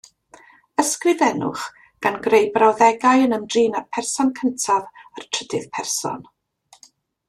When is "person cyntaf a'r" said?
3.99-5.31